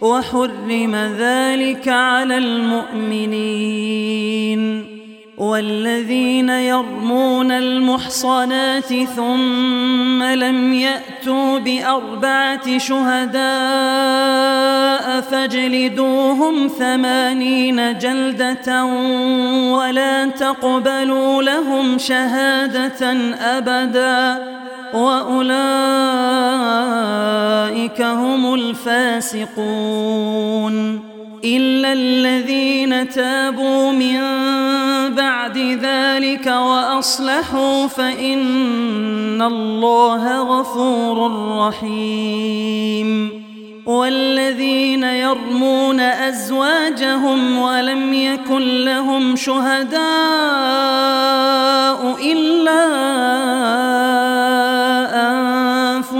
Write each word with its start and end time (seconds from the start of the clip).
وحرم 0.00 0.94
ذلك 1.18 1.88
على 1.88 2.38
المؤمنين 2.38 4.14
والذين 5.38 6.48
يرمون 6.48 7.52
المحصنات 7.52 8.94
ثم 9.16 10.22
لم 10.22 10.74
يأتوا 10.74 11.58
بأربعة 11.58 12.78
شهداء 12.78 13.44
فاجلدوهم 15.20 16.68
ثمانين 16.68 17.98
جلدة 17.98 18.84
ولا 19.72 20.26
تقبلوا 20.26 21.42
لهم 21.42 21.98
شهادة 21.98 23.12
أبداً 23.40 24.54
وأولئك 24.94 25.54
هم 28.02 28.54
الفاسقون 28.54 29.94
إلا 31.44 31.92
الذين 31.92 33.08
تابوا 33.08 33.92
من 33.92 34.20
بعد 35.14 35.58
ذلك 35.58 36.46
وأصلحوا 36.46 37.86
فإن 37.86 39.42
الله 39.42 40.42
غفور 40.42 41.30
رحيم 41.58 43.44
والذين 43.86 45.02
يرمون 45.02 46.00
أزواجهم 46.00 47.58
ولم 47.58 48.14
يكن 48.14 48.84
لهم 48.84 49.36
شهداء 49.36 50.00
إلا 52.32 52.84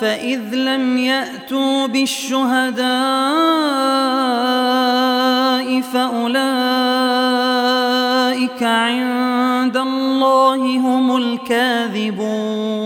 فإذ 0.00 0.54
لم 0.54 0.98
يأتوا 0.98 1.86
بالشهداء 1.86 2.86
فأولئك 5.80 6.46
عند 8.62 9.76
الله 9.76 10.56
هم 10.56 11.16
الكاذبون. 11.16 12.85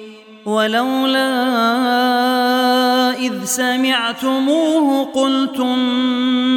ولولا 0.45 1.31
إذ 3.19 3.45
سمعتموه 3.45 5.05
قلتم 5.05 5.79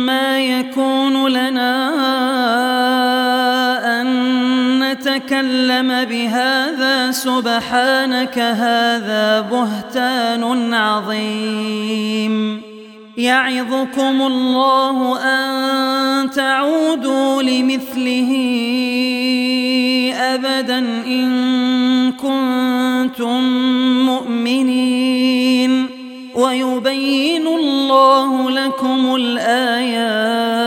ما 0.06 0.40
يكون 0.40 1.28
لنا 1.28 1.90
أن 4.00 4.08
نتكلم 4.80 6.04
بهذا 6.04 7.10
سبحانك 7.10 8.38
هذا 8.38 9.40
بهتان 9.40 10.74
عظيم 10.74 12.62
يعظكم 13.16 14.22
الله 14.22 15.18
أن 15.20 16.30
تعودوا 16.30 17.42
لمثله 17.42 18.30
أبدا 20.14 20.78
إن 21.06 22.12
كنتم 22.12 23.42
مؤمنين. 24.06 25.86
ويبين 26.34 27.46
الله 27.46 28.50
لكم 28.50 29.16
الآيات. 29.16 30.64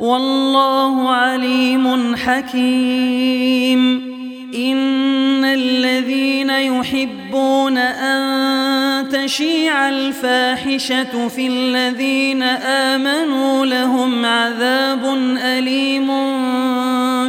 والله 0.00 1.10
عليم 1.10 2.16
حكيم. 2.16 4.08
إن 4.54 5.44
الذين 5.44 6.50
يحبون 6.50 7.78
أن 7.78 9.08
تشيع 9.08 9.88
الفاحشة 9.88 11.28
في 11.28 11.46
الذين 11.46 12.42
آمنوا 12.42 13.66
لهم 13.66 14.24
عذاب 14.24 15.04
أليم 15.42 16.10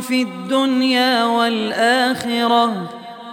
في 0.10 0.22
الدنيا 0.22 1.24
والآخرة 1.24 2.90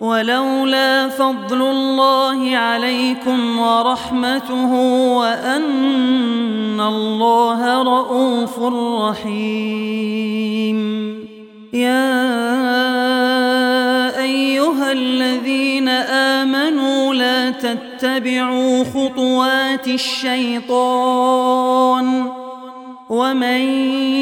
ولولا 0.00 1.08
فضل 1.08 1.62
الله 1.62 2.56
عليكم 2.56 3.58
ورحمته 3.58 4.72
وأن 5.16 6.80
الله 6.80 7.82
رؤوف 7.82 8.60
رحيم. 9.02 10.78
يا 11.72 12.18
أيها 14.18 14.92
الذين 14.92 15.88
آمنوا 15.88 17.14
لا 17.14 17.50
تتبعوا 18.02 18.84
خطوات 18.84 19.88
الشيطان 19.88 21.26
ومن 23.08 23.60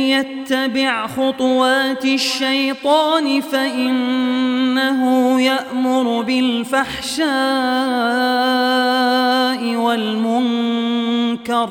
يتبع 0.09 1.06
خطوات 1.06 2.05
الشيطان 2.05 3.41
فإنه 3.41 5.00
يأمر 5.41 6.23
بالفحشاء 6.23 7.27
والمنكر 9.77 11.71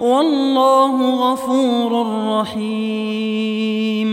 والله 0.00 1.10
غفور 1.10 2.06
رحيم. 2.40 4.10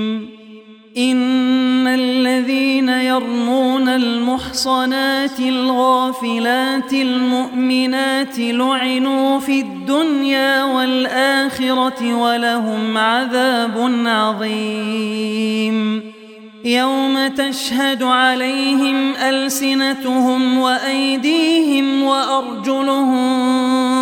إن 0.98 1.88
الذين 1.88 2.90
يرمون 2.90 3.90
المحصنات 3.90 5.40
الغافلات 5.40 6.94
المؤمنات 6.94 8.40
لعنوا 8.40 9.40
في 9.40 9.60
الدنيا 9.62 10.64
والآخرة 10.64 12.14
ولهم 12.14 12.98
عذاب 12.98 13.92
عظيم. 14.06 16.02
يوم 16.66 17.28
تشهد 17.28 18.04
عليهم 18.04 19.16
ألسنتهم 19.16 20.58
وأيديهم 20.58 22.04
وأرجلهم 22.04 23.87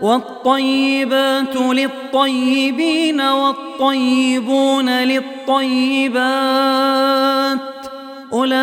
والطيبات 0.00 1.56
للطيبين 1.56 3.20
والطيبون 3.20 4.88
للطيبات 4.90 6.18
أولئك 8.32 8.58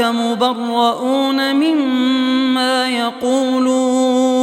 مبرؤون 0.00 1.56
مما 1.56 2.88
يقولون 2.88 4.36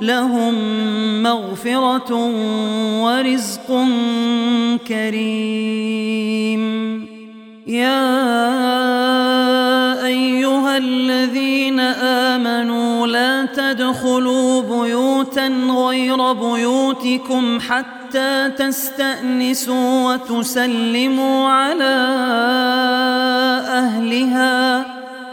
لهم 0.00 0.54
مغفرة 1.22 2.12
ورزق 3.02 3.86
كريم. 4.88 6.62
يا 7.66 8.02
أيها 10.06 10.76
الذين 10.76 11.80
آمنوا 11.80 12.81
لا 13.06 13.44
تدخلوا 13.44 14.62
بيوتا 14.62 15.46
غير 15.86 16.32
بيوتكم 16.32 17.60
حتى 17.60 18.50
تستأنسوا 18.58 20.12
وتسلموا 20.12 21.48
على 21.48 21.94
أهلها. 23.68 24.86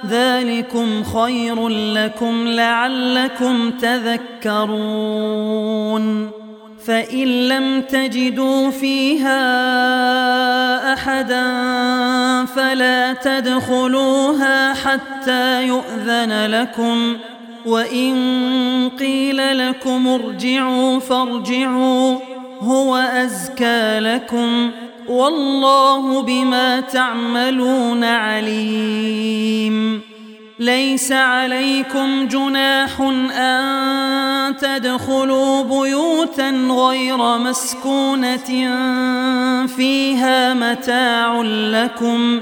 ذلكم 0.09 1.03
خير 1.03 1.67
لكم 1.69 2.47
لعلكم 2.47 3.71
تذكرون. 3.71 5.19
فإن 6.85 7.27
لم 7.27 7.81
تجدوا 7.81 8.69
فيها 8.69 9.43
أحدا 10.93 11.45
فلا 12.45 13.13
تدخلوها 13.13 14.73
حتى 14.73 15.63
يؤذن 15.67 16.45
لكم. 16.45 17.17
وإن 17.69 18.89
قيل 18.99 19.69
لكم 19.69 20.07
ارجعوا 20.07 20.99
فارجعوا 20.99 22.17
هو 22.61 22.95
أزكى 22.95 23.99
لكم 23.99 24.71
والله 25.07 26.21
بما 26.21 26.79
تعملون 26.79 28.03
عليم. 28.03 30.01
ليس 30.59 31.11
عليكم 31.11 32.27
جناح 32.27 33.01
أن 33.37 34.57
تدخلوا 34.57 35.63
بيوتا 35.63 36.49
غير 36.69 37.37
مسكونة 37.37 38.77
فيها 39.67 40.53
متاع 40.53 41.41
لكم. 41.41 42.41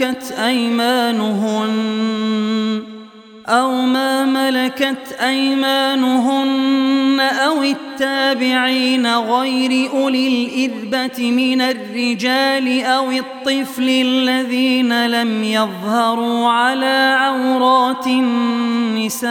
ملكت 0.00 0.32
أيمانهن 0.32 1.70
أو 3.46 3.72
ما 3.72 4.24
ملكت 4.24 5.12
أيمانهن 5.20 7.20
أو 7.20 7.62
التابعين 7.62 9.06
غير 9.06 9.90
أولي 9.90 10.28
الإذبة 10.28 11.30
من 11.30 11.60
الرجال 11.60 12.84
أو 12.84 13.10
الطفل 13.10 13.88
الذين 13.88 15.06
لم 15.06 15.44
يظهروا 15.44 16.48
على 16.48 17.16
عورات 17.18 18.06
النساء 18.06 19.30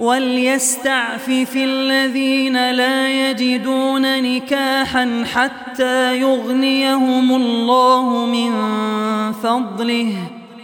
وليستعفف 0.00 1.56
الذين 1.56 2.70
لا 2.70 3.30
يجدون 3.30 4.22
نكاحا 4.22 5.24
حتى 5.34 6.20
يغنيهم 6.20 7.34
الله 7.34 8.26
من 8.26 8.52
فضله 9.32 10.12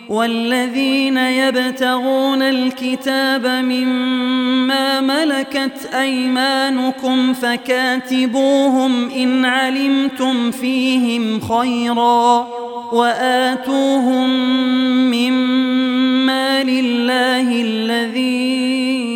والذين 0.08 1.16
يبتغون 1.16 2.42
الكتاب 2.42 3.46
مما 3.46 5.00
ملكت 5.00 5.94
أيمانكم 5.94 7.34
فكاتبوهم 7.34 9.10
إن 9.10 9.44
علمتم 9.44 10.50
فيهم 10.50 11.40
خيرا 11.40 12.48
وآتوهم 12.92 14.30
مما 15.10 16.62
لله 16.62 17.62
الذي 17.62 19.15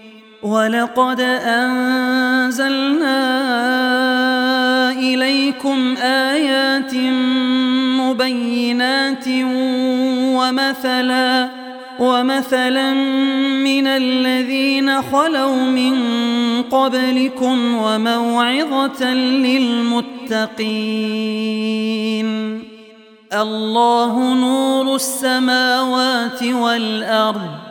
ولقد 0.43 1.21
أنزلنا 1.45 3.21
إليكم 4.91 5.95
آيات 6.01 6.95
مبينات 8.01 9.27
ومثلا 10.37 11.49
ومثلا 11.99 12.93
من 13.63 13.87
الذين 13.87 15.01
خلوا 15.01 15.55
من 15.55 15.93
قبلكم 16.61 17.75
وموعظة 17.75 19.13
للمتقين. 19.13 20.61
الله 23.33 24.33
نور 24.33 24.95
السماوات 24.95 26.43
والأرض. 26.43 27.70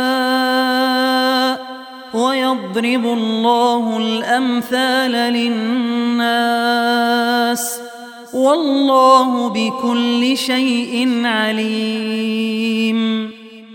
ويضرب 2.71 3.05
الله 3.05 3.97
الأمثال 3.97 5.11
للناس 6.21 6.61
والله 8.33 9.49
بكل 9.49 10.37
شيء 10.37 11.21
عليم. 11.25 13.01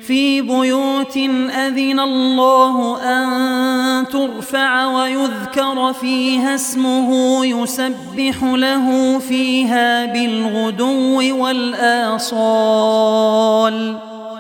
في 0.07 0.41
بيوت 0.43 1.17
أذن 1.51 2.01
الله 2.01 3.03
أن 3.03 4.07
ترفع 4.09 4.87
ويذكر 4.87 5.93
فيها 5.93 6.55
اسمه 6.55 7.45
يسبح 7.47 8.43
له 8.43 9.19
فيها 9.19 10.05
بالغدو 10.05 11.45
والآصال. 11.45 12.47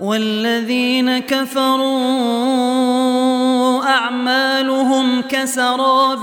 والذين 0.00 1.18
كفروا 1.18 1.90
أعمالهم 3.84 5.22
كسراب 5.22 6.20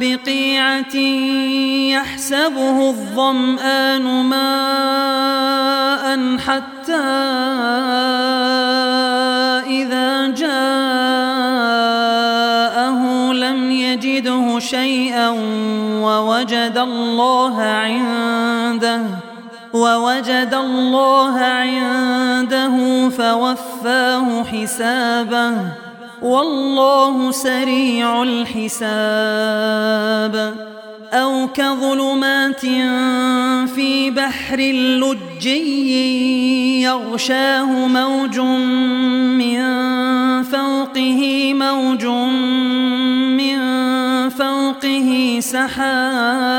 بقيعة 0.00 0.96
يحسبه 1.92 2.88
الظمآن 2.88 4.02
ماء 4.24 5.58
حتى 6.38 6.96
إذا 9.66 10.26
جاءه 10.26 10.92
لم 13.32 13.70
يجده 13.70 14.58
شيئا 14.58 15.28
ووجد 16.02 16.78
الله 16.78 17.62
عنده 17.62 19.27
ووجد 19.72 20.54
الله 20.54 21.38
عنده 21.38 23.08
فوفاه 23.08 24.44
حسابه. 24.44 25.52
والله 26.22 27.30
سريع 27.30 28.22
الحساب. 28.22 29.08
أو 31.12 31.48
كظلمات 31.54 32.60
في 33.74 34.10
بحر 34.10 34.56
لجي 35.00 36.82
يغشاه 36.82 37.86
موج 37.86 38.40
من 38.40 39.62
فوقه 40.42 41.54
موج 41.54 42.04
من 43.36 43.58
فوقه 44.28 45.38
سحاب. 45.40 46.58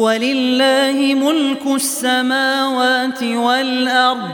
ولله 0.00 1.14
ملك 1.14 1.66
السماوات 1.66 3.22
والأرض 3.22 4.30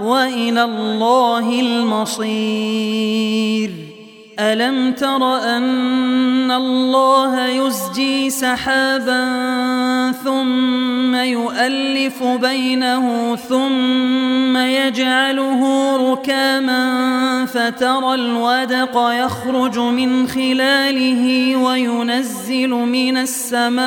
وإلى 0.00 0.64
الله 0.64 1.60
المصير. 2.20 2.66
ألم 4.38 4.92
تر 4.92 5.38
أن 5.56 6.50
الله 6.50 7.46
يزجي 7.46 8.30
سحابا 8.30 9.22
ثم 10.24 11.14
يؤلف 11.14 12.22
بينه 12.22 13.36
ثم 13.36 14.56
يجعله 14.56 15.62
ركاما 16.12 17.46
فترى 17.46 18.14
الودق 18.14 19.10
يخرج 19.12 19.78
من 19.78 20.28
خلاله 20.28 21.56
وينزل 21.56 22.70
من 22.70 23.16
السماء 23.16 23.86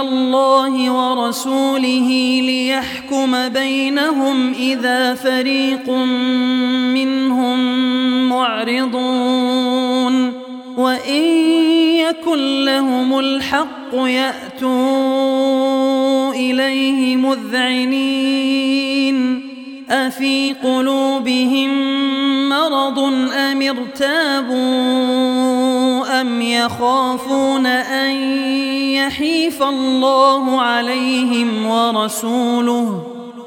إلى 0.00 0.08
الله 0.08 0.90
ورسوله 0.90 2.40
ليحكم 2.42 3.48
بينهم 3.48 4.52
إذا 4.52 5.14
فريق 5.14 5.90
منهم 6.94 7.58
معرضون 8.28 9.52
وإن 10.76 11.22
يكن 11.94 12.64
لهم 12.64 13.18
الحق 13.18 13.94
يأتوا 13.94 14.68
إليه 16.32 17.16
مذعنين 17.16 18.68
أفي 19.90 20.54
قلوبهم 20.64 21.68
مرض 22.48 22.98
أم 23.32 23.62
ارتابوا 23.62 24.58
أم 26.20 26.42
يخافون 26.42 27.66
أن 27.66 28.10
يحيف 29.06 29.62
الله 29.62 30.60
عليهم 30.60 31.66
ورسوله 31.66 33.02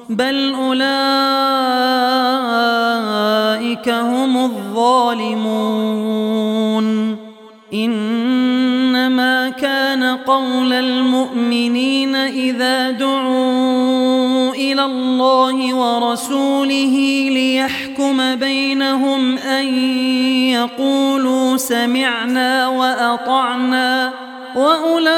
بل 0.10 0.54
أولئك 0.54 0.82
هم 3.90 4.38
الظالمون. 4.38 5.92
إنما 7.74 9.50
كان 9.50 10.04
قول 10.04 10.74
المؤمنين 10.74 12.16
إذا 12.16 12.92
دعوا 12.92 14.52
إلى 14.54 14.86
الله 14.86 15.74
ورسوله 15.74 16.96
ليحكم 17.32 18.36
بينهم 18.36 19.38
أن 19.38 19.66
يقولوا 20.50 21.58
سمعنا 21.58 22.68
وأطعنا 22.68 24.14
وأولئك 24.56 25.12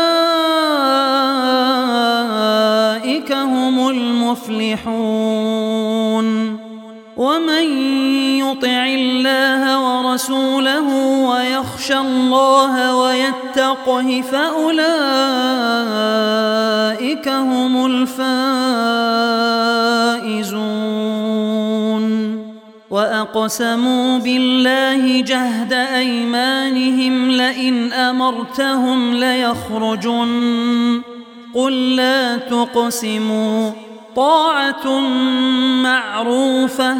هم 3.32 3.90
المفلحون. 3.90 5.64
ومن 7.18 7.64
يطع 8.40 8.86
الله 8.86 9.64
ورسوله 9.80 10.88
ويخشى 11.30 11.98
الله 11.98 12.96
ويتقه 12.96 14.24
فأولئك 14.32 14.78
هم 17.28 17.86
الفائزون 17.86 19.53
وأقسموا 22.94 24.18
بالله 24.18 25.22
جهد 25.22 25.74
أيمانهم 25.74 27.32
لئن 27.32 27.94
أمرتهم 27.94 29.14
ليخرجن. 29.14 31.02
قل 31.56 31.96
لا 31.96 32.38
تقسموا. 32.38 33.72
طاعة 34.16 35.00
معروفة. 35.84 36.98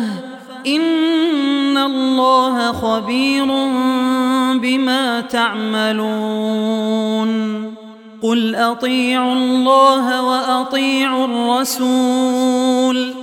إن 0.68 1.78
الله 1.78 2.72
خبير 2.72 3.46
بما 4.60 5.22
تعملون. 5.22 6.04
قل 8.24 8.56
أطيعوا 8.56 9.34
الله 9.34 10.22
وأطيعوا 10.22 11.26
الرسول. 11.26 13.23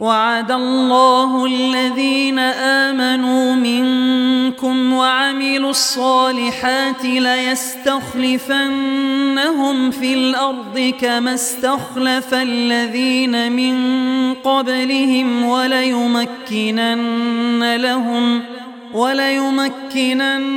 وعد 0.00 0.50
الله 0.50 1.46
الذين 1.46 2.38
آمنوا 2.38 3.54
منكم 3.54 4.92
وعملوا 4.92 5.70
الصالحات 5.70 7.04
ليستخلفنهم 7.04 8.30
في 9.90 10.14
الأرض 10.14 10.94
كما 11.00 11.34
استخلف 11.34 12.34
الذين 12.34 13.52
من 13.52 13.74
قبلهم 14.34 15.44
وليمكنن 15.44 17.00
لهم 17.76 18.42
وليمكنن 18.94 20.50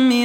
من 0.09 0.24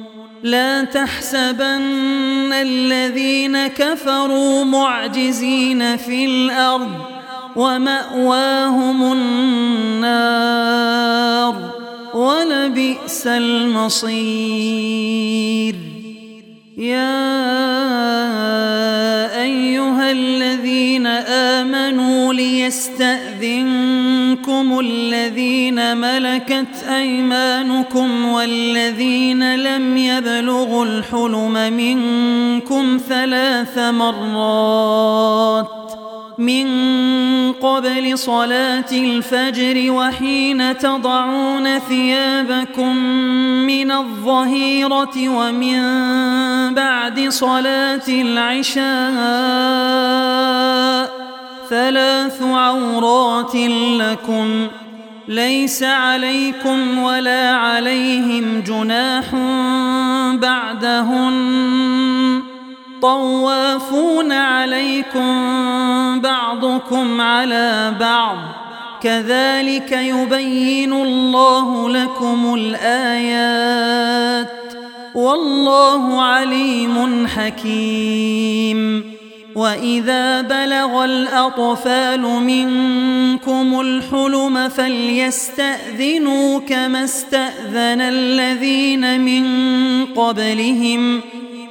لا 0.43 0.83
تحسبن 0.83 2.53
الذين 2.53 3.67
كفروا 3.67 4.63
معجزين 4.63 5.97
في 5.97 6.25
الأرض 6.25 6.91
ومأواهم 7.55 9.11
النار 9.13 10.41
ولبئس 12.13 13.27
المصير. 13.27 14.61
يا 16.77 17.21
أيها 19.41 20.11
الذين 20.11 21.07
آمنوا 21.07 22.33
ليستأذنكم 22.33 23.61
الذين 24.79 25.97
ملكت 25.97 26.83
أيمانكم 26.89 28.25
والذين 28.25 29.20
لم 30.21 30.27
يبلغوا 30.27 30.85
الحلم 30.85 31.73
منكم 31.73 32.99
ثلاث 33.09 33.77
مرات 33.77 35.67
من 36.37 36.67
قبل 37.51 38.17
صلاة 38.17 38.91
الفجر 38.91 39.91
وحين 39.91 40.77
تضعون 40.77 41.79
ثيابكم 41.79 42.95
من 43.65 43.91
الظهيرة 43.91 45.29
ومن 45.29 45.81
بعد 46.73 47.29
صلاة 47.29 48.07
العشاء 48.07 48.81
ثلاث 51.69 52.41
عورات 52.41 53.55
لكم 53.99 54.67
ليس 55.31 55.83
عليكم 55.83 56.97
ولا 56.97 57.51
عليهم 57.51 58.63
جناح 58.67 59.25
بعدهن. 60.41 62.41
طوافون 63.01 64.31
عليكم 64.31 65.31
بعضكم 66.21 67.21
على 67.21 67.93
بعض. 67.99 68.37
كذلك 69.01 69.91
يبين 69.91 70.93
الله 70.93 71.89
لكم 71.89 72.55
الآيات. 72.55 74.47
والله 75.15 76.21
عليم 76.21 77.27
حكيم. 77.27 79.10
وإذا 79.55 80.41
بلغ 80.41 81.05
الأطفال 81.05 82.21
منكم 82.21 83.79
الحلم 83.79 84.69
فليستأذنوا 84.69 86.59
كما 86.59 87.03
استأذن 87.03 88.01
الذين 88.01 89.21
من 89.21 89.45
قبلهم 90.05 91.21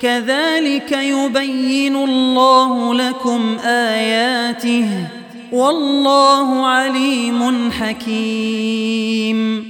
كذلك 0.01 0.93
يبين 0.93 1.97
الله 1.97 2.95
لكم 2.95 3.57
آياته 3.65 4.89
والله 5.53 6.67
عليم 6.67 7.71
حكيم 7.73 9.70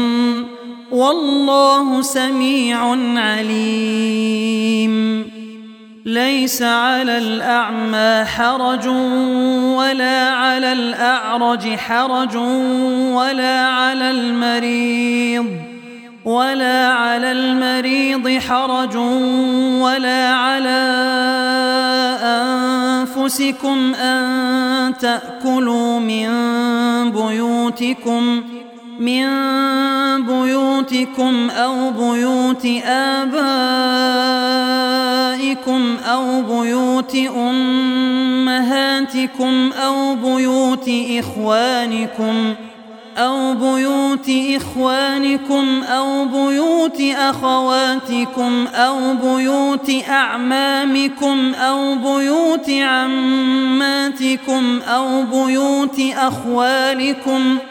والله 1.01 2.01
سميع 2.01 2.79
عليم. 3.19 4.91
ليس 6.05 6.61
على 6.61 7.17
الأعمى 7.17 8.25
حرج 8.25 8.87
ولا 9.77 10.29
على 10.29 10.73
الأعرج 10.73 11.75
حرج 11.75 12.35
ولا 13.15 13.65
على 13.65 14.11
المريض 14.11 15.45
ولا 16.25 16.87
على 16.87 17.31
المريض 17.31 18.41
حرج 18.41 18.95
ولا 19.81 20.27
على 20.27 20.81
أنفسكم 22.23 23.93
أن 23.95 24.97
تأكلوا 24.97 25.99
من 25.99 26.31
بيوتكم 27.11 28.43
من 29.01 29.25
بيوتكم 30.25 31.49
أو 31.49 31.91
بيوت 31.91 32.65
آبائكم 32.85 33.41
أو 36.05 36.41
بيوت 36.41 37.15
أمهاتكم 37.37 38.91
أو 39.71 40.15
بيوت 40.15 40.89
إخوانكم 41.19 42.53
أو 43.17 43.53
بيوت 43.53 44.31
إخوانكم 44.55 45.83
أو 45.83 46.25
بيوت 46.25 47.01
أخواتكم 47.01 48.67
أو 48.67 49.13
بيوت 49.13 49.91
أعمامكم 50.09 51.53
أو 51.53 51.95
بيوت 51.95 52.69
عماتكم 52.69 53.99
أو 54.87 55.23
بيوت 55.23 56.01
أخوالكم 56.17 57.57
ۖ 57.57 57.70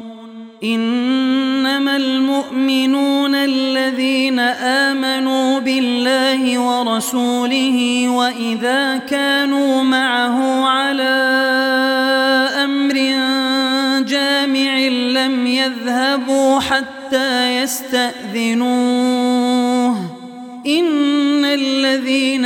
إنما 0.63 1.95
المؤمنون 1.95 3.35
الذين 3.35 4.39
آمنوا 4.39 5.59
بالله 5.59 6.59
ورسوله 6.59 8.09
وإذا 8.09 8.97
كانوا 8.97 9.83
معه 9.83 10.65
على 10.65 11.13
أمر 12.63 12.93
جامع 14.05 14.77
لم 14.87 15.47
يذهبوا 15.47 16.59
حتى 16.59 17.57
يستأذنوه. 17.61 19.11
إن 20.67 21.45
الذين 21.45 22.45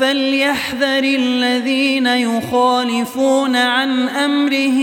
فليحذر 0.00 1.04
الذين 1.04 2.06
يخالفون 2.06 3.56
عن 3.56 4.08
أمره 4.08 4.80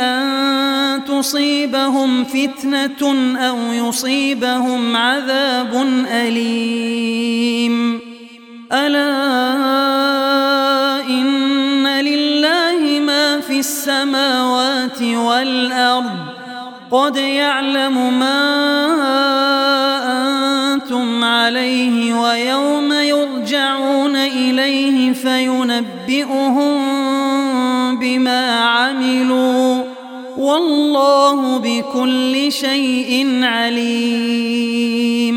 أن 0.00 1.04
تصيبهم 1.04 2.24
فتنة 2.24 3.36
أو 3.38 3.58
يصيبهم 3.58 4.96
عذاب 4.96 5.86
أليم. 6.10 8.00
ألا 8.72 9.16
إن 11.08 11.86
لله 11.86 13.00
ما 13.00 13.40
في 13.40 13.58
السماوات 13.58 15.02
والأرض. 15.02 16.36
قد 16.90 17.16
يعلم 17.16 18.18
ما 18.18 18.76
أنتم 20.76 21.24
عليه 21.24 22.20
ويوم 22.20 22.92
يرجعون 22.92 24.16
إليه 24.16 25.12
فينبئهم 25.12 26.76
بما 27.98 28.60
عملوا 28.60 29.84
والله 30.36 31.58
بكل 31.58 32.52
شيء 32.52 33.40
عليم. 33.42 35.36